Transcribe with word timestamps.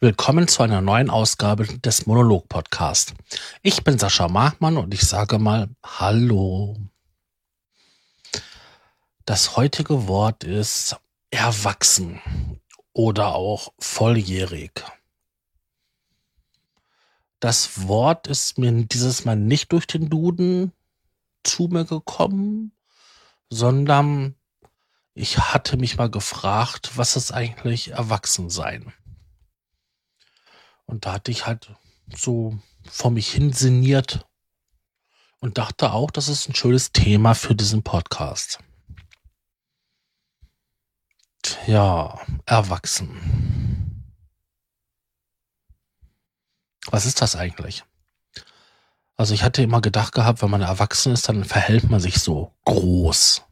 Willkommen 0.00 0.46
zu 0.46 0.62
einer 0.62 0.80
neuen 0.80 1.10
Ausgabe 1.10 1.66
des 1.66 2.06
Monolog 2.06 2.48
Podcast. 2.48 3.14
Ich 3.62 3.82
bin 3.82 3.98
Sascha 3.98 4.28
Machmann 4.28 4.76
und 4.76 4.94
ich 4.94 5.00
sage 5.00 5.40
mal 5.40 5.70
Hallo. 5.84 6.76
Das 9.24 9.56
heutige 9.56 10.06
Wort 10.06 10.44
ist 10.44 10.94
erwachsen 11.32 12.20
oder 12.92 13.34
auch 13.34 13.72
volljährig. 13.80 14.84
Das 17.40 17.88
Wort 17.88 18.28
ist 18.28 18.56
mir 18.56 18.70
dieses 18.70 19.24
Mal 19.24 19.34
nicht 19.34 19.72
durch 19.72 19.88
den 19.88 20.08
Duden 20.08 20.70
zu 21.42 21.64
mir 21.64 21.84
gekommen, 21.84 22.70
sondern 23.50 24.36
ich 25.14 25.38
hatte 25.38 25.76
mich 25.76 25.96
mal 25.96 26.08
gefragt, 26.08 26.92
was 26.94 27.16
ist 27.16 27.32
eigentlich 27.32 27.88
Erwachsensein? 27.90 28.92
Und 30.88 31.04
da 31.04 31.12
hatte 31.12 31.30
ich 31.30 31.46
halt 31.46 31.70
so 32.16 32.58
vor 32.90 33.10
mich 33.10 33.30
hin 33.30 33.52
sinniert 33.52 34.26
und 35.38 35.58
dachte 35.58 35.92
auch, 35.92 36.10
das 36.10 36.28
ist 36.28 36.48
ein 36.48 36.54
schönes 36.54 36.92
Thema 36.92 37.34
für 37.34 37.54
diesen 37.54 37.82
Podcast. 37.82 38.58
Ja, 41.66 42.18
erwachsen. 42.46 44.02
Was 46.90 47.04
ist 47.04 47.20
das 47.20 47.36
eigentlich? 47.36 47.84
Also 49.16 49.34
ich 49.34 49.42
hatte 49.42 49.62
immer 49.62 49.82
gedacht 49.82 50.14
gehabt, 50.14 50.40
wenn 50.40 50.50
man 50.50 50.62
erwachsen 50.62 51.12
ist, 51.12 51.28
dann 51.28 51.44
verhält 51.44 51.90
man 51.90 52.00
sich 52.00 52.18
so 52.18 52.54
groß. 52.64 53.42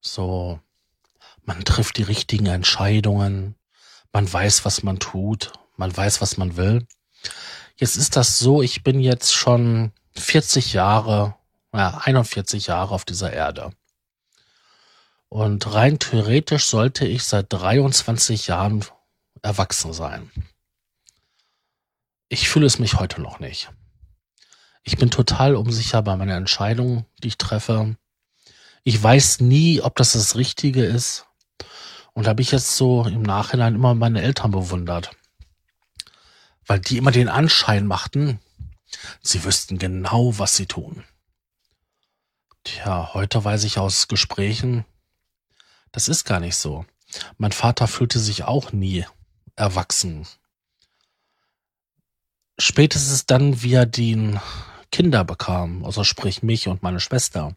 So, 0.00 0.58
man 1.44 1.64
trifft 1.64 1.96
die 1.96 2.02
richtigen 2.02 2.46
Entscheidungen, 2.46 3.54
man 4.12 4.30
weiß, 4.30 4.64
was 4.64 4.82
man 4.82 4.98
tut, 4.98 5.52
man 5.78 5.96
weiß, 5.96 6.20
was 6.20 6.36
man 6.36 6.56
will. 6.56 6.86
Jetzt 7.76 7.96
ist 7.96 8.16
das 8.16 8.38
so, 8.38 8.60
ich 8.60 8.82
bin 8.82 9.00
jetzt 9.00 9.32
schon 9.32 9.92
40 10.16 10.72
Jahre, 10.72 11.36
ja, 11.72 11.98
41 12.04 12.66
Jahre 12.66 12.94
auf 12.94 13.04
dieser 13.04 13.32
Erde. 13.32 13.70
Und 15.28 15.72
rein 15.72 15.98
theoretisch 15.98 16.66
sollte 16.66 17.06
ich 17.06 17.24
seit 17.24 17.52
23 17.52 18.48
Jahren 18.48 18.84
erwachsen 19.42 19.92
sein. 19.92 20.30
Ich 22.28 22.48
fühle 22.48 22.66
es 22.66 22.78
mich 22.78 22.94
heute 22.94 23.22
noch 23.22 23.38
nicht. 23.38 23.70
Ich 24.82 24.96
bin 24.96 25.10
total 25.10 25.54
unsicher 25.54 26.02
bei 26.02 26.16
meiner 26.16 26.36
Entscheidung, 26.36 27.06
die 27.22 27.28
ich 27.28 27.38
treffe. 27.38 27.96
Ich 28.82 29.00
weiß 29.00 29.40
nie, 29.40 29.80
ob 29.80 29.96
das 29.96 30.12
das 30.12 30.34
Richtige 30.34 30.84
ist. 30.84 31.26
Und 32.14 32.24
da 32.24 32.30
habe 32.30 32.42
ich 32.42 32.50
jetzt 32.50 32.74
so 32.76 33.04
im 33.04 33.22
Nachhinein 33.22 33.76
immer 33.76 33.94
meine 33.94 34.22
Eltern 34.22 34.50
bewundert 34.50 35.12
weil 36.68 36.78
die 36.78 36.98
immer 36.98 37.10
den 37.10 37.28
Anschein 37.28 37.86
machten, 37.86 38.38
sie 39.20 39.42
wüssten 39.42 39.78
genau, 39.78 40.38
was 40.38 40.54
sie 40.54 40.66
tun. 40.66 41.02
Tja, 42.62 43.14
heute 43.14 43.42
weiß 43.42 43.64
ich 43.64 43.78
aus 43.78 44.06
Gesprächen, 44.06 44.84
das 45.90 46.08
ist 46.08 46.24
gar 46.24 46.38
nicht 46.38 46.56
so. 46.56 46.84
Mein 47.38 47.52
Vater 47.52 47.88
fühlte 47.88 48.18
sich 48.18 48.44
auch 48.44 48.72
nie 48.72 49.06
erwachsen. 49.56 50.28
Spätestens 52.58 53.24
dann, 53.24 53.62
wie 53.62 53.72
er 53.72 53.86
die 53.86 54.38
Kinder 54.92 55.24
bekam, 55.24 55.84
also 55.84 56.04
sprich 56.04 56.42
mich 56.42 56.68
und 56.68 56.82
meine 56.82 57.00
Schwester, 57.00 57.56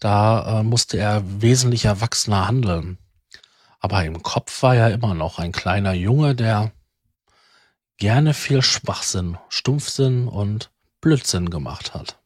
da 0.00 0.60
äh, 0.60 0.62
musste 0.62 0.98
er 0.98 1.22
wesentlich 1.40 1.86
erwachsener 1.86 2.46
handeln. 2.46 2.98
Aber 3.80 4.04
im 4.04 4.22
Kopf 4.22 4.62
war 4.62 4.76
er 4.76 4.92
immer 4.92 5.14
noch 5.14 5.38
ein 5.38 5.52
kleiner 5.52 5.92
Junge, 5.92 6.34
der 6.34 6.72
gerne 7.96 8.34
viel 8.34 8.62
Schwachsinn, 8.62 9.38
Stumpfsinn 9.48 10.28
und 10.28 10.70
Blödsinn 11.00 11.50
gemacht 11.50 11.94
hat. 11.94 12.18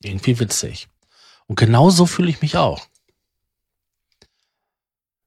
Irgendwie 0.00 0.38
witzig. 0.38 0.88
Und 1.46 1.56
genauso 1.56 2.06
fühle 2.06 2.30
ich 2.30 2.40
mich 2.40 2.56
auch. 2.56 2.86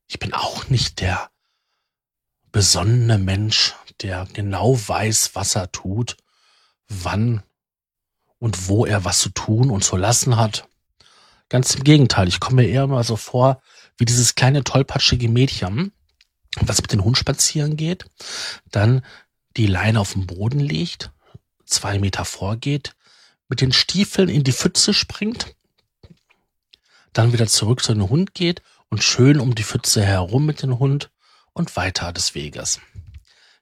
Ich 0.07 0.19
bin 0.19 0.33
auch 0.33 0.69
nicht 0.69 1.01
der 1.01 1.29
besonnene 2.51 3.17
Mensch, 3.17 3.75
der 4.01 4.27
genau 4.33 4.77
weiß, 4.77 5.31
was 5.35 5.55
er 5.55 5.71
tut, 5.71 6.17
wann 6.87 7.43
und 8.39 8.67
wo 8.67 8.85
er 8.85 9.03
was 9.03 9.19
zu 9.19 9.29
tun 9.29 9.69
und 9.69 9.83
zu 9.83 9.97
lassen 9.97 10.37
hat. 10.37 10.67
Ganz 11.49 11.75
im 11.75 11.83
Gegenteil, 11.83 12.27
ich 12.27 12.39
komme 12.39 12.61
mir 12.61 12.69
eher 12.69 12.87
mal 12.87 13.03
so 13.03 13.15
vor 13.15 13.61
wie 13.97 14.05
dieses 14.05 14.35
kleine 14.35 14.63
tollpatschige 14.63 15.27
Mädchen, 15.27 15.91
was 16.61 16.81
mit 16.81 16.91
dem 16.91 17.03
Hund 17.03 17.17
spazieren 17.17 17.77
geht, 17.77 18.05
dann 18.71 19.03
die 19.55 19.67
Leine 19.67 19.99
auf 19.99 20.13
den 20.13 20.27
Boden 20.27 20.59
legt, 20.59 21.11
zwei 21.65 21.99
Meter 21.99 22.25
vorgeht, 22.25 22.95
mit 23.49 23.61
den 23.61 23.71
Stiefeln 23.71 24.29
in 24.29 24.43
die 24.43 24.53
Pfütze 24.53 24.93
springt, 24.93 25.55
dann 27.13 27.33
wieder 27.33 27.47
zurück 27.47 27.83
zu 27.83 27.93
dem 27.93 28.09
Hund 28.09 28.33
geht 28.33 28.61
und 28.89 29.03
schön 29.03 29.39
um 29.39 29.55
die 29.55 29.63
Pfütze 29.63 30.05
herum 30.05 30.45
mit 30.45 30.61
dem 30.61 30.79
Hund 30.79 31.11
und 31.53 31.75
weiter 31.75 32.13
des 32.13 32.35
Weges. 32.35 32.79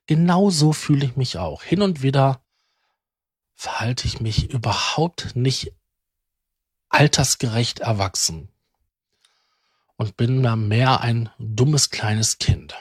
Genauso 0.08 0.74
fühle 0.74 1.06
ich 1.06 1.16
mich 1.16 1.38
auch. 1.38 1.64
Hin 1.64 1.82
und 1.82 2.02
wieder 2.02 2.42
verhalte 3.56 4.08
ich 4.08 4.20
mich 4.20 4.52
überhaupt 4.52 5.36
nicht 5.36 5.72
altersgerecht 6.90 7.80
erwachsen 7.80 8.50
und 9.98 10.18
bin 10.18 10.42
mehr 10.68 11.02
ein 11.02 11.30
dummes 11.40 11.90
kleines 11.90 12.38
Kind. 12.38 12.76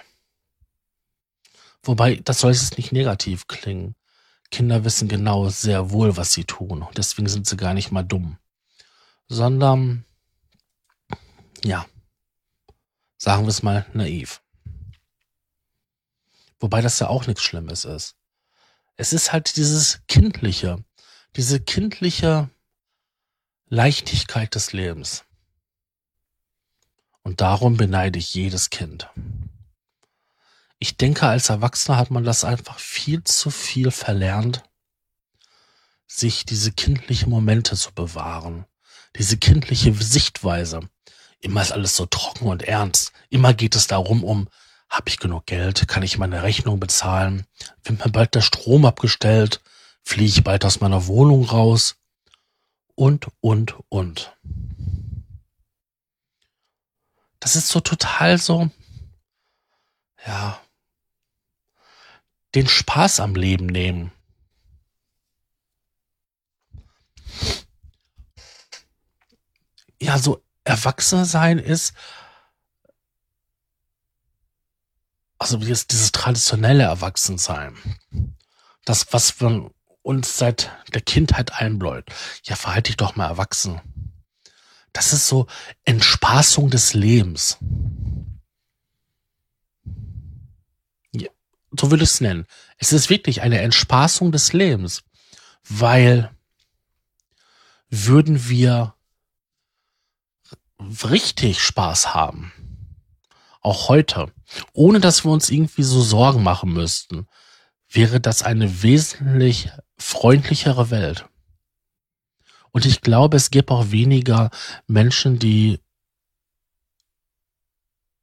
Wobei, 1.84 2.17
das 2.17 2.41
soll 2.41 2.53
jetzt 2.53 2.78
nicht 2.78 2.93
negativ 2.93 3.47
klingen. 3.47 3.95
Kinder 4.50 4.84
wissen 4.84 5.09
genau 5.09 5.49
sehr 5.49 5.91
wohl, 5.91 6.17
was 6.17 6.33
sie 6.33 6.45
tun. 6.45 6.83
Und 6.83 6.99
deswegen 6.99 7.28
sind 7.28 7.47
sie 7.47 7.56
gar 7.56 7.75
nicht 7.75 7.91
mal 7.91 8.03
dumm. 8.03 8.39
Sondern, 9.28 10.05
ja, 11.62 11.87
sagen 13.19 13.45
wir 13.45 13.49
es 13.49 13.62
mal 13.62 13.87
naiv. 13.93 14.43
Wobei 16.59 16.81
das 16.81 16.99
ja 16.99 17.09
auch 17.09 17.27
nichts 17.27 17.43
Schlimmes 17.43 17.84
ist. 17.84 18.16
Es 18.97 19.12
ist 19.12 19.33
halt 19.33 19.56
dieses 19.56 20.01
kindliche, 20.06 20.83
diese 21.37 21.61
kindliche 21.61 22.49
Leichtigkeit 23.69 24.55
des 24.55 24.72
Lebens. 24.72 25.25
Und 27.22 27.41
darum 27.41 27.77
beneide 27.77 28.19
ich 28.19 28.34
jedes 28.34 28.71
Kind. 28.71 29.11
Ich 30.84 30.99
denke, 30.99 31.27
als 31.27 31.49
Erwachsener 31.49 31.97
hat 31.97 32.11
man 32.11 32.25
das 32.25 32.45
einfach 32.45 32.78
viel 32.78 33.25
zu 33.25 33.49
viel 33.49 33.91
verlernt, 33.91 34.65
sich 36.06 36.45
diese 36.45 36.72
kindlichen 36.72 37.31
Momente 37.31 37.75
zu 37.75 37.95
bewahren, 37.95 38.67
diese 39.17 39.39
kindliche 39.39 39.95
Sichtweise. 39.95 40.81
Immer 41.41 41.62
ist 41.62 41.72
alles 41.72 41.97
so 41.97 42.05
trocken 42.05 42.49
und 42.49 42.65
ernst. 42.65 43.12
Immer 43.31 43.55
geht 43.55 43.77
es 43.77 43.87
darum, 43.87 44.22
um, 44.22 44.47
habe 44.91 45.09
ich 45.09 45.17
genug 45.17 45.47
Geld? 45.47 45.89
Kann 45.89 46.03
ich 46.03 46.19
meine 46.19 46.43
Rechnung 46.43 46.81
bezahlen? 46.81 47.47
Wird 47.83 48.05
mir 48.05 48.12
bald 48.12 48.34
der 48.34 48.43
Strom 48.43 48.84
abgestellt? 48.84 49.62
Fliege 50.03 50.28
ich 50.28 50.45
bald 50.45 50.66
aus 50.66 50.81
meiner 50.81 51.06
Wohnung 51.06 51.47
raus? 51.47 51.97
Und, 52.95 53.28
und, 53.41 53.75
und. 53.89 54.37
Das 57.41 57.56
ist 57.56 57.69
so 57.69 57.81
total 57.81 58.37
so, 58.37 58.69
ja, 60.27 60.61
den 62.54 62.68
Spaß 62.68 63.21
am 63.21 63.34
Leben 63.34 63.66
nehmen. 63.66 64.12
Ja, 70.01 70.18
so 70.18 70.42
erwachsen 70.65 71.24
sein 71.24 71.59
ist, 71.59 71.95
also 75.39 75.59
dieses, 75.59 75.86
dieses 75.86 76.12
traditionelle 76.12 76.84
Erwachsensein. 76.84 77.77
Das, 78.84 79.12
was 79.12 79.41
wir 79.41 79.71
uns 80.03 80.36
seit 80.39 80.71
der 80.92 81.00
Kindheit 81.00 81.53
einbläut. 81.54 82.07
Ja, 82.45 82.57
verhalte 82.57 82.91
dich 82.91 82.97
doch 82.97 83.16
mal 83.16 83.27
erwachsen. 83.27 83.80
Das 84.92 85.12
ist 85.12 85.27
so 85.27 85.47
Entspaßung 85.84 86.71
des 86.71 86.95
Lebens. 86.95 87.59
Ja, 91.12 91.30
so 91.78 91.91
will 91.91 92.03
ich 92.03 92.10
es 92.10 92.21
nennen. 92.21 92.47
Es 92.78 92.92
ist 92.92 93.10
wirklich 93.10 93.42
eine 93.42 93.60
Entspaßung 93.60 94.32
des 94.32 94.53
Lebens, 94.53 95.03
weil 95.68 96.30
würden 97.88 98.48
wir 98.48 98.94
richtig 101.04 101.60
Spaß 101.60 102.15
haben, 102.15 102.53
auch 103.60 103.88
heute, 103.88 104.32
ohne 104.72 105.00
dass 105.00 105.24
wir 105.24 105.30
uns 105.30 105.50
irgendwie 105.50 105.82
so 105.82 106.03
Sorgen 106.03 106.42
machen 106.42 106.72
müssten, 106.72 107.26
wäre 107.88 108.21
das 108.21 108.42
eine 108.42 108.82
wesentlich 108.82 109.71
freundlichere 109.97 110.91
Welt. 110.91 111.26
Und 112.72 112.86
ich 112.86 113.00
glaube, 113.00 113.36
es 113.36 113.50
gibt 113.50 113.71
auch 113.71 113.92
weniger 113.92 114.50
Menschen, 114.86 115.38
die 115.38 115.78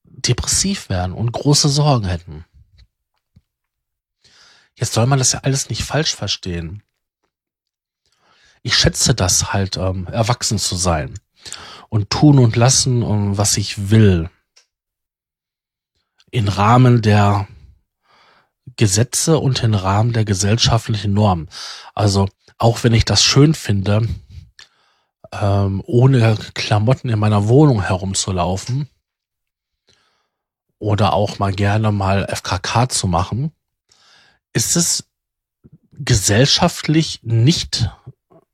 depressiv 0.03 0.89
werden 0.89 1.13
und 1.13 1.31
große 1.31 1.69
Sorgen 1.69 2.06
hätten. 2.06 2.45
Jetzt 4.81 4.94
soll 4.94 5.06
man 5.06 5.19
das 5.19 5.33
ja 5.33 5.42
alles 5.44 5.69
nicht 5.69 5.83
falsch 5.83 6.16
verstehen. 6.16 6.81
Ich 8.63 8.75
schätze 8.75 9.13
das 9.13 9.54
halt, 9.54 9.78
ähm, 9.78 10.07
erwachsen 10.07 10.57
zu 10.57 10.75
sein 10.75 11.19
und 11.89 12.10
tun 12.10 12.39
und 12.39 12.56
lassen, 12.56 13.04
um, 13.04 13.38
was 13.38 13.57
ich 13.57 13.92
will. 13.92 14.31
In 16.31 16.48
Rahmen 16.48 17.04
der 17.04 17.48
Gesetze 18.75 19.38
und 19.38 19.62
im 19.62 19.75
Rahmen 19.75 20.13
der 20.13 20.25
gesellschaftlichen 20.25 21.13
Normen. 21.13 21.48
Also 21.94 22.27
auch 22.57 22.84
wenn 22.84 22.95
ich 22.95 23.06
das 23.06 23.24
schön 23.24 23.54
finde, 23.54 24.07
ähm, 25.31 25.84
ohne 25.86 26.38
Klamotten 26.56 27.10
in 27.10 27.19
meiner 27.19 27.48
Wohnung 27.48 27.84
herumzulaufen 27.84 28.89
oder 30.80 31.13
auch 31.13 31.38
mal 31.38 31.54
gerne 31.54 31.92
mal 31.92 32.25
FKK 32.25 32.89
zu 32.89 33.06
machen, 33.06 33.51
ist 34.53 34.75
es 34.75 35.09
gesellschaftlich 35.92 37.21
nicht 37.24 37.89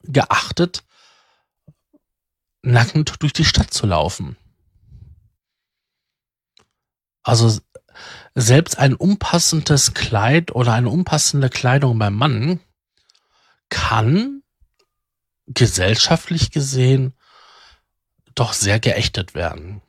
geachtet, 0.03 0.83
nackend 2.61 3.21
durch 3.21 3.33
die 3.33 3.45
Stadt 3.45 3.73
zu 3.73 3.87
laufen. 3.87 4.37
Also 7.23 7.59
selbst 8.35 8.77
ein 8.77 8.95
unpassendes 8.95 9.93
Kleid 9.93 10.53
oder 10.53 10.73
eine 10.73 10.89
unpassende 10.89 11.49
Kleidung 11.49 11.97
beim 11.97 12.15
Mann 12.15 12.59
kann 13.69 14.43
gesellschaftlich 15.47 16.51
gesehen 16.51 17.13
doch 18.35 18.53
sehr 18.53 18.79
geächtet 18.79 19.33
werden. 19.33 19.81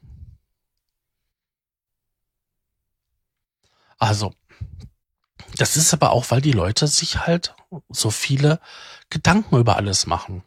Also, 3.99 4.33
das 5.57 5.77
ist 5.77 5.93
aber 5.93 6.11
auch, 6.11 6.31
weil 6.31 6.41
die 6.41 6.53
Leute 6.53 6.87
sich 6.87 7.27
halt 7.27 7.55
so 7.89 8.11
viele 8.11 8.61
Gedanken 9.11 9.57
über 9.57 9.77
alles 9.77 10.07
machen. 10.07 10.43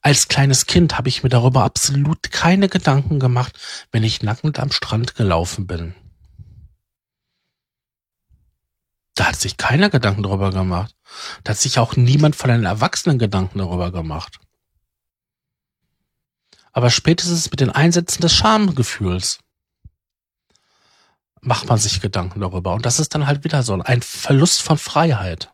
Als 0.00 0.28
kleines 0.28 0.66
Kind 0.66 0.98
habe 0.98 1.08
ich 1.08 1.22
mir 1.22 1.28
darüber 1.28 1.64
absolut 1.64 2.30
keine 2.30 2.68
Gedanken 2.68 3.20
gemacht, 3.20 3.58
wenn 3.90 4.04
ich 4.04 4.22
nackend 4.22 4.58
am 4.58 4.72
Strand 4.72 5.14
gelaufen 5.14 5.66
bin. 5.66 5.94
Da 9.14 9.26
hat 9.26 9.36
sich 9.36 9.56
keiner 9.56 9.90
Gedanken 9.90 10.22
darüber 10.22 10.50
gemacht. 10.50 10.94
Da 11.44 11.50
hat 11.50 11.58
sich 11.58 11.78
auch 11.78 11.96
niemand 11.96 12.34
von 12.34 12.50
den 12.50 12.64
Erwachsenen 12.64 13.18
Gedanken 13.18 13.58
darüber 13.58 13.92
gemacht. 13.92 14.38
Aber 16.72 16.90
spätestens 16.90 17.50
mit 17.50 17.60
den 17.60 17.70
Einsätzen 17.70 18.22
des 18.22 18.34
Schamgefühls 18.34 19.40
macht 21.42 21.68
man 21.68 21.78
sich 21.78 22.00
Gedanken 22.00 22.40
darüber. 22.40 22.72
Und 22.72 22.86
das 22.86 23.00
ist 23.00 23.14
dann 23.14 23.26
halt 23.26 23.44
wieder 23.44 23.62
so 23.62 23.74
ein 23.74 24.02
Verlust 24.02 24.62
von 24.62 24.78
Freiheit. 24.78 25.52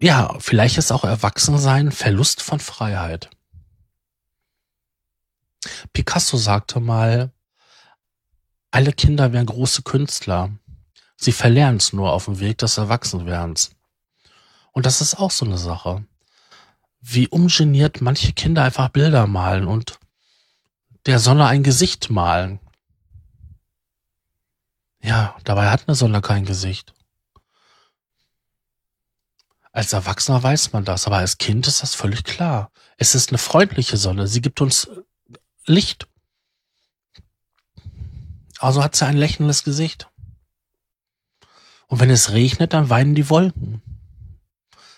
Ja, 0.00 0.36
vielleicht 0.40 0.78
ist 0.78 0.90
auch 0.90 1.04
Erwachsensein 1.04 1.92
Verlust 1.92 2.42
von 2.42 2.58
Freiheit. 2.58 3.30
Picasso 5.92 6.36
sagte 6.36 6.80
mal, 6.80 7.30
alle 8.70 8.92
Kinder 8.92 9.32
wären 9.32 9.46
große 9.46 9.82
Künstler. 9.82 10.50
Sie 11.16 11.30
verlernen 11.30 11.76
es 11.76 11.92
nur 11.92 12.12
auf 12.12 12.24
dem 12.24 12.40
Weg 12.40 12.58
des 12.58 12.78
Erwachsenwerdens. 12.78 13.70
Und 14.72 14.86
das 14.86 15.00
ist 15.00 15.16
auch 15.16 15.30
so 15.30 15.44
eine 15.44 15.58
Sache. 15.58 16.04
Wie 17.00 17.28
ungeniert 17.28 18.00
manche 18.00 18.32
Kinder 18.32 18.64
einfach 18.64 18.88
Bilder 18.88 19.26
malen 19.26 19.66
und 19.66 20.00
der 21.06 21.18
Sonne 21.18 21.46
ein 21.46 21.62
Gesicht 21.62 22.10
malen. 22.10 22.60
Ja, 25.02 25.36
dabei 25.44 25.70
hat 25.70 25.88
eine 25.88 25.96
Sonne 25.96 26.20
kein 26.20 26.44
Gesicht. 26.44 26.94
Als 29.72 29.92
Erwachsener 29.92 30.42
weiß 30.42 30.72
man 30.72 30.84
das, 30.84 31.06
aber 31.06 31.16
als 31.16 31.38
Kind 31.38 31.66
ist 31.66 31.82
das 31.82 31.94
völlig 31.94 32.24
klar. 32.24 32.70
Es 32.98 33.14
ist 33.14 33.30
eine 33.30 33.38
freundliche 33.38 33.96
Sonne, 33.96 34.28
sie 34.28 34.42
gibt 34.42 34.60
uns 34.60 34.88
Licht. 35.66 36.06
Also 38.58 38.84
hat 38.84 38.94
sie 38.94 39.06
ein 39.06 39.16
lächelndes 39.16 39.64
Gesicht. 39.64 40.08
Und 41.88 42.00
wenn 42.00 42.10
es 42.10 42.30
regnet, 42.30 42.74
dann 42.74 42.90
weinen 42.90 43.14
die 43.14 43.28
Wolken. 43.28 43.82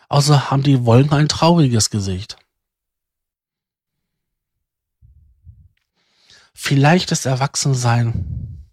Also 0.09 0.51
haben 0.51 0.63
die 0.63 0.85
Wolken 0.85 1.15
ein 1.15 1.29
trauriges 1.29 1.89
Gesicht. 1.89 2.37
Vielleicht 6.55 7.13
ist 7.13 7.27
Erwachsensein 7.27 8.65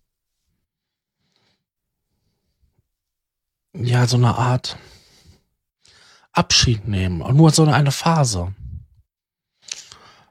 ja 3.73 4.07
so 4.07 4.17
eine 4.17 4.35
Art 4.35 4.77
Abschied 6.31 6.87
nehmen 6.87 7.21
und 7.21 7.35
nur 7.35 7.51
so 7.51 7.65
eine 7.65 7.91
Phase 7.91 8.53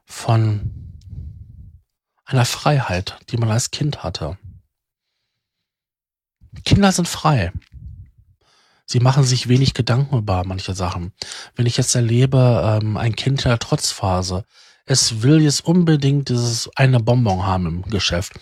von 0.06 0.97
einer 2.25 2.44
Freiheit, 2.44 3.19
die 3.31 3.37
man 3.37 3.50
als 3.50 3.70
Kind 3.70 4.03
hatte. 4.03 4.38
Kinder 6.64 6.93
sind 6.93 7.08
frei. 7.08 7.53
Sie 8.87 9.00
machen 9.00 9.25
sich 9.25 9.49
wenig 9.49 9.75
Gedanken 9.75 10.19
über 10.19 10.44
manche 10.44 10.75
Sachen. 10.75 11.12
Wenn 11.55 11.67
ich 11.67 11.76
jetzt 11.76 11.94
erlebe, 11.94 12.81
ähm, 12.82 12.96
ein 12.96 13.14
Kind 13.14 13.44
in 13.44 13.50
der 13.50 13.58
Trotzphase, 13.58 14.44
es 14.91 15.23
will 15.23 15.41
jetzt 15.41 15.65
unbedingt 15.65 16.31
dieses 16.31 16.69
eine 16.75 16.99
Bonbon 16.99 17.45
haben 17.45 17.67
im 17.67 17.83
Geschäft. 17.83 18.33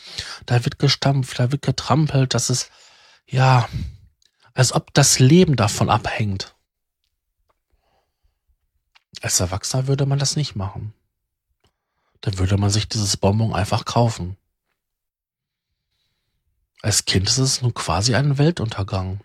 Da 0.47 0.65
wird 0.65 0.79
gestampft, 0.79 1.39
da 1.39 1.53
wird 1.53 1.61
getrampelt, 1.61 2.33
das 2.33 2.49
ist, 2.49 2.71
ja, 3.27 3.69
als 4.55 4.73
ob 4.73 4.95
das 4.95 5.19
Leben 5.19 5.57
davon 5.57 5.91
abhängt. 5.91 6.57
Als 9.21 9.41
Erwachsener 9.41 9.89
würde 9.89 10.07
man 10.07 10.19
das 10.19 10.37
nicht 10.37 10.57
machen. 10.57 10.95
Dann 12.23 12.39
würde 12.39 12.57
man 12.57 12.71
sich 12.71 12.89
dieses 12.89 13.19
Bonbon 13.19 13.55
einfach 13.55 13.85
kaufen. 13.85 14.39
Als 16.81 17.05
Kind 17.05 17.29
ist 17.29 17.37
es 17.37 17.61
nun 17.61 17.75
quasi 17.75 18.15
ein 18.15 18.39
Weltuntergang. 18.39 19.21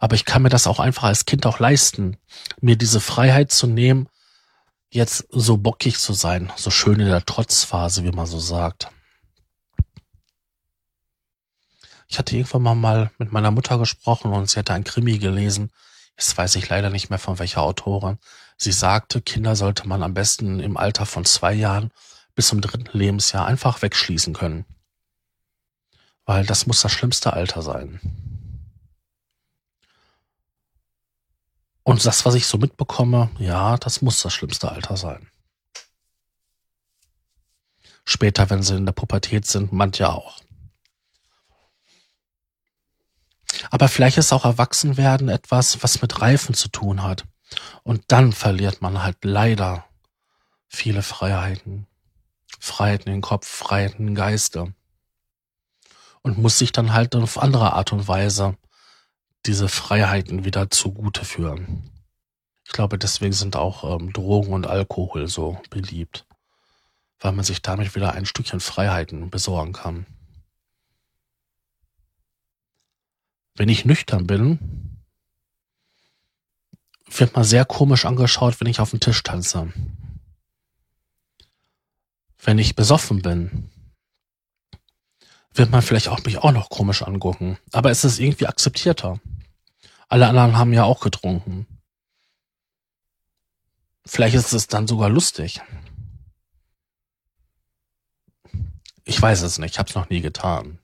Aber 0.00 0.16
ich 0.16 0.24
kann 0.24 0.42
mir 0.42 0.48
das 0.48 0.66
auch 0.66 0.80
einfach 0.80 1.04
als 1.04 1.24
Kind 1.24 1.46
auch 1.46 1.60
leisten, 1.60 2.16
mir 2.60 2.74
diese 2.74 2.98
Freiheit 2.98 3.52
zu 3.52 3.68
nehmen, 3.68 4.08
jetzt 4.92 5.26
so 5.30 5.56
bockig 5.56 5.98
zu 5.98 6.12
sein, 6.12 6.52
so 6.56 6.70
schön 6.70 7.00
in 7.00 7.08
der 7.08 7.24
Trotzphase, 7.24 8.04
wie 8.04 8.12
man 8.12 8.26
so 8.26 8.38
sagt. 8.38 8.90
Ich 12.08 12.18
hatte 12.18 12.36
irgendwann 12.36 12.78
mal 12.78 13.10
mit 13.16 13.32
meiner 13.32 13.50
Mutter 13.50 13.78
gesprochen 13.78 14.32
und 14.32 14.50
sie 14.50 14.58
hatte 14.58 14.74
ein 14.74 14.84
Krimi 14.84 15.16
gelesen. 15.16 15.72
Jetzt 16.18 16.36
weiß 16.36 16.56
ich 16.56 16.68
leider 16.68 16.90
nicht 16.90 17.08
mehr 17.08 17.18
von 17.18 17.38
welcher 17.38 17.62
Autorin. 17.62 18.18
Sie 18.58 18.72
sagte, 18.72 19.22
Kinder 19.22 19.56
sollte 19.56 19.88
man 19.88 20.02
am 20.02 20.12
besten 20.12 20.60
im 20.60 20.76
Alter 20.76 21.06
von 21.06 21.24
zwei 21.24 21.54
Jahren 21.54 21.90
bis 22.34 22.48
zum 22.48 22.60
dritten 22.60 22.96
Lebensjahr 22.96 23.46
einfach 23.46 23.80
wegschließen 23.80 24.34
können. 24.34 24.66
Weil 26.26 26.44
das 26.44 26.66
muss 26.66 26.82
das 26.82 26.92
schlimmste 26.92 27.32
Alter 27.32 27.62
sein. 27.62 28.31
Und 31.84 32.04
das, 32.06 32.24
was 32.24 32.34
ich 32.34 32.46
so 32.46 32.58
mitbekomme, 32.58 33.30
ja, 33.38 33.76
das 33.76 34.02
muss 34.02 34.22
das 34.22 34.32
schlimmste 34.32 34.70
Alter 34.70 34.96
sein. 34.96 35.28
Später, 38.04 38.50
wenn 38.50 38.62
sie 38.62 38.76
in 38.76 38.86
der 38.86 38.92
Pubertät 38.92 39.46
sind, 39.46 39.72
manche 39.72 40.08
auch. 40.08 40.40
Aber 43.70 43.88
vielleicht 43.88 44.18
ist 44.18 44.32
auch 44.32 44.44
Erwachsenwerden 44.44 45.28
etwas, 45.28 45.82
was 45.82 46.02
mit 46.02 46.20
Reifen 46.20 46.54
zu 46.54 46.68
tun 46.68 47.02
hat. 47.02 47.24
Und 47.82 48.04
dann 48.08 48.32
verliert 48.32 48.82
man 48.82 49.02
halt 49.02 49.18
leider 49.24 49.84
viele 50.68 51.02
Freiheiten. 51.02 51.86
Freiheiten 52.58 53.12
im 53.12 53.20
Kopf, 53.20 53.46
Freiheiten 53.46 54.08
im 54.08 54.14
Geiste. 54.14 54.74
Und 56.22 56.38
muss 56.38 56.58
sich 56.58 56.72
dann 56.72 56.92
halt 56.92 57.14
auf 57.16 57.38
andere 57.38 57.72
Art 57.72 57.92
und 57.92 58.06
Weise 58.06 58.56
diese 59.46 59.68
Freiheiten 59.68 60.44
wieder 60.44 60.70
zugute 60.70 61.24
führen. 61.24 61.90
Ich 62.64 62.72
glaube, 62.72 62.98
deswegen 62.98 63.32
sind 63.32 63.56
auch 63.56 63.84
ähm, 63.84 64.12
Drogen 64.12 64.52
und 64.52 64.66
Alkohol 64.66 65.28
so 65.28 65.60
beliebt, 65.70 66.26
weil 67.18 67.32
man 67.32 67.44
sich 67.44 67.60
damit 67.60 67.94
wieder 67.94 68.12
ein 68.12 68.26
Stückchen 68.26 68.60
Freiheiten 68.60 69.30
besorgen 69.30 69.72
kann. 69.72 70.06
Wenn 73.54 73.68
ich 73.68 73.84
nüchtern 73.84 74.26
bin, 74.26 75.02
wird 77.06 77.34
man 77.34 77.44
sehr 77.44 77.64
komisch 77.64 78.06
angeschaut, 78.06 78.60
wenn 78.60 78.68
ich 78.68 78.80
auf 78.80 78.90
den 78.90 79.00
Tisch 79.00 79.22
tanze. 79.22 79.72
Wenn 82.38 82.58
ich 82.58 82.74
besoffen 82.74 83.22
bin, 83.22 83.70
wird 85.54 85.70
man 85.70 85.82
vielleicht 85.82 86.08
auch 86.08 86.24
mich 86.24 86.38
auch 86.38 86.52
noch 86.52 86.70
komisch 86.70 87.02
angucken. 87.02 87.58
Aber 87.72 87.90
es 87.90 88.04
ist 88.04 88.18
irgendwie 88.18 88.46
akzeptierter. 88.46 89.20
Alle 90.12 90.28
anderen 90.28 90.58
haben 90.58 90.74
ja 90.74 90.84
auch 90.84 91.00
getrunken. 91.00 91.66
Vielleicht 94.04 94.34
ist 94.34 94.52
es 94.52 94.66
dann 94.66 94.86
sogar 94.86 95.08
lustig. 95.08 95.62
Ich 99.04 99.22
weiß 99.22 99.40
es 99.40 99.56
nicht, 99.56 99.70
ich 99.70 99.78
habe 99.78 99.88
es 99.88 99.94
noch 99.94 100.10
nie 100.10 100.20
getan. 100.20 100.78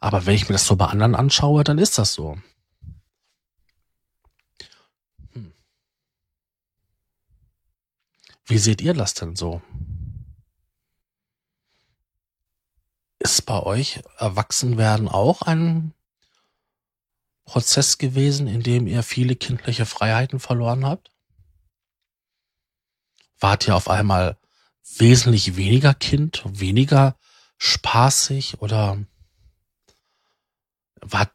Aber 0.00 0.24
wenn 0.24 0.34
ich 0.34 0.48
mir 0.48 0.54
das 0.54 0.64
so 0.64 0.76
bei 0.76 0.86
anderen 0.86 1.14
anschaue, 1.14 1.62
dann 1.62 1.76
ist 1.76 1.98
das 1.98 2.14
so. 2.14 2.38
Hm. 5.32 5.52
Wie 8.46 8.56
seht 8.56 8.80
ihr 8.80 8.94
das 8.94 9.12
denn 9.12 9.36
so? 9.36 9.60
Ist 13.18 13.44
bei 13.44 13.62
euch 13.62 14.02
Erwachsenwerden 14.16 15.10
auch 15.10 15.42
ein 15.42 15.92
Prozess 17.46 17.96
gewesen, 17.96 18.46
in 18.46 18.62
dem 18.62 18.86
ihr 18.86 19.02
viele 19.02 19.36
kindliche 19.36 19.86
Freiheiten 19.86 20.40
verloren 20.40 20.84
habt? 20.84 21.10
Wart 23.38 23.66
ihr 23.66 23.74
auf 23.74 23.88
einmal 23.88 24.36
wesentlich 24.98 25.56
weniger 25.56 25.94
Kind, 25.94 26.42
weniger 26.46 27.16
spaßig 27.58 28.60
oder 28.60 28.98
wart, 31.00 31.32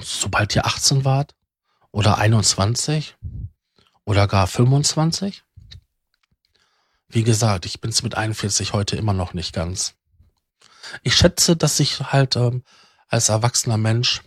sobald 0.00 0.56
ihr 0.56 0.66
18 0.66 1.04
wart 1.04 1.34
oder 1.90 2.18
21 2.18 3.16
oder 4.04 4.26
gar 4.26 4.46
25? 4.46 5.44
Wie 7.08 7.24
gesagt, 7.24 7.66
ich 7.66 7.80
bin's 7.80 8.02
mit 8.02 8.14
41 8.14 8.72
heute 8.72 8.96
immer 8.96 9.12
noch 9.12 9.34
nicht 9.34 9.52
ganz. 9.52 9.94
Ich 11.02 11.14
schätze, 11.14 11.56
dass 11.56 11.78
ich 11.78 12.00
halt 12.00 12.36
ähm, 12.36 12.64
als 13.08 13.28
erwachsener 13.28 13.76
Mensch 13.76 14.22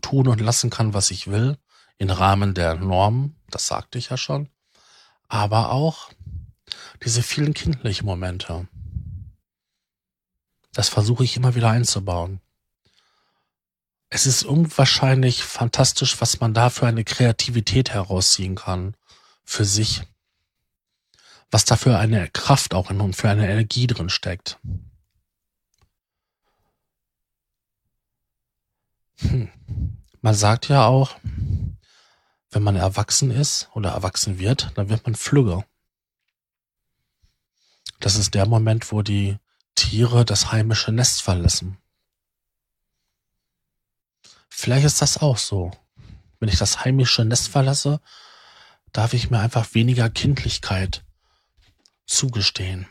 tun 0.00 0.28
und 0.28 0.40
lassen 0.40 0.70
kann, 0.70 0.94
was 0.94 1.10
ich 1.10 1.28
will, 1.28 1.58
im 1.98 2.10
Rahmen 2.10 2.54
der 2.54 2.74
Normen, 2.74 3.36
das 3.50 3.66
sagte 3.66 3.98
ich 3.98 4.08
ja 4.10 4.16
schon, 4.16 4.48
aber 5.28 5.70
auch 5.70 6.10
diese 7.04 7.22
vielen 7.22 7.54
kindlichen 7.54 8.06
Momente. 8.06 8.66
Das 10.72 10.88
versuche 10.88 11.24
ich 11.24 11.36
immer 11.36 11.54
wieder 11.54 11.70
einzubauen. 11.70 12.40
Es 14.08 14.26
ist 14.26 14.44
unwahrscheinlich 14.44 15.42
fantastisch, 15.42 16.20
was 16.20 16.40
man 16.40 16.54
da 16.54 16.70
für 16.70 16.86
eine 16.86 17.04
Kreativität 17.04 17.90
herausziehen 17.90 18.56
kann 18.56 18.94
für 19.44 19.64
sich. 19.64 20.02
Was 21.50 21.64
da 21.64 21.76
für 21.76 21.98
eine 21.98 22.28
Kraft 22.30 22.74
auch 22.74 22.90
in 22.90 23.00
und 23.00 23.16
für 23.16 23.28
eine 23.28 23.48
Energie 23.48 23.86
drin 23.86 24.08
steckt. 24.08 24.58
Hm. 29.18 29.48
Man 30.20 30.34
sagt 30.34 30.68
ja 30.68 30.86
auch, 30.86 31.16
wenn 32.50 32.62
man 32.62 32.76
erwachsen 32.76 33.30
ist 33.30 33.68
oder 33.74 33.90
erwachsen 33.90 34.38
wird, 34.38 34.70
dann 34.76 34.88
wird 34.88 35.04
man 35.04 35.14
flügger. 35.14 35.64
Das 37.98 38.16
ist 38.16 38.34
der 38.34 38.46
Moment, 38.46 38.92
wo 38.92 39.02
die 39.02 39.38
Tiere 39.74 40.24
das 40.24 40.52
heimische 40.52 40.92
Nest 40.92 41.22
verlassen. 41.22 41.78
Vielleicht 44.48 44.84
ist 44.84 45.00
das 45.00 45.18
auch 45.18 45.38
so. 45.38 45.72
Wenn 46.38 46.48
ich 46.48 46.58
das 46.58 46.84
heimische 46.84 47.24
Nest 47.24 47.48
verlasse, 47.48 48.00
darf 48.92 49.14
ich 49.14 49.30
mir 49.30 49.40
einfach 49.40 49.74
weniger 49.74 50.10
Kindlichkeit 50.10 51.04
zugestehen. 52.06 52.86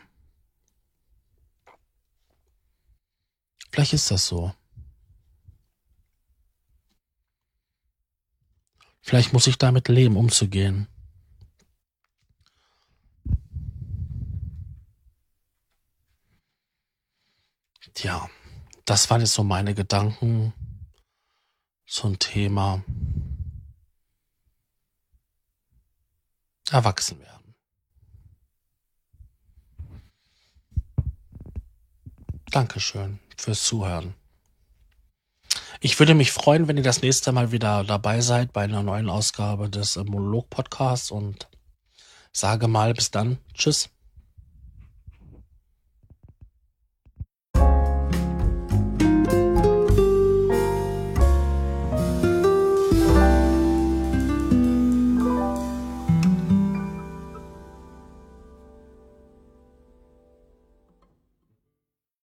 Vielleicht 3.70 3.92
ist 3.92 4.10
das 4.10 4.26
so. 4.26 4.52
Vielleicht 9.02 9.32
muss 9.32 9.48
ich 9.48 9.58
damit 9.58 9.88
leben, 9.88 10.16
umzugehen. 10.16 10.86
Tja, 17.94 18.30
das 18.84 19.10
waren 19.10 19.20
jetzt 19.20 19.34
so 19.34 19.44
meine 19.44 19.74
Gedanken 19.74 20.54
zum 21.86 22.18
Thema 22.18 22.82
Erwachsenwerden. 26.70 27.54
Dankeschön 32.46 33.18
fürs 33.36 33.64
Zuhören. 33.64 34.14
Ich 35.84 35.98
würde 35.98 36.14
mich 36.14 36.30
freuen, 36.30 36.68
wenn 36.68 36.76
ihr 36.76 36.84
das 36.84 37.02
nächste 37.02 37.32
Mal 37.32 37.50
wieder 37.50 37.82
dabei 37.82 38.20
seid 38.20 38.52
bei 38.52 38.62
einer 38.62 38.84
neuen 38.84 39.10
Ausgabe 39.10 39.68
des 39.68 39.96
Monolog-Podcasts 39.96 41.10
und 41.10 41.48
sage 42.32 42.68
mal 42.68 42.94
bis 42.94 43.10
dann. 43.10 43.38
Tschüss. 43.52 43.90